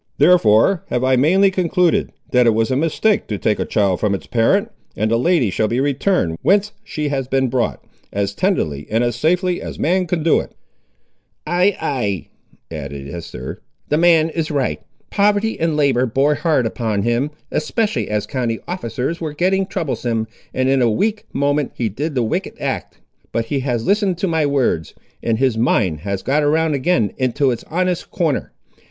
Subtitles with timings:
[0.17, 4.15] Therefore have I mainly concluded, that it was a mistake to take a child from
[4.15, 8.87] its parent, and the lady shall be returned whence she has been brought, as tenderly
[8.89, 10.55] and as safely as man can do it."
[11.45, 12.29] "Ay, ay,"
[12.71, 14.81] added Esther, "the man is right.
[15.11, 20.67] Poverty and labour bore hard upon him, especially as county officers were getting troublesome, and
[20.67, 22.97] in a weak moment he did the wicked act;
[23.31, 27.51] but he has listened to my words, and his mind has got round again into
[27.51, 28.51] its honest corner.